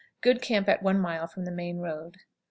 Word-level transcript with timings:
Good 0.21 0.41
camp 0.41 0.67
at 0.67 0.81
one 0.81 0.99
mile 0.99 1.27
from 1.27 1.45
the 1.45 1.51
main 1.51 1.77
road. 1.77 2.17